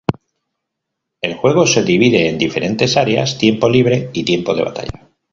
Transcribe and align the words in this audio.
El 1.21 1.35
juego 1.35 1.67
se 1.67 1.83
divide 1.83 2.27
en 2.27 2.39
diferentes 2.39 2.97
áreas, 2.97 3.37
tiempo 3.37 3.69
libre 3.69 4.09
y 4.13 4.23
tiempo 4.23 4.55
de 4.55 4.63
batalla. 4.63 5.07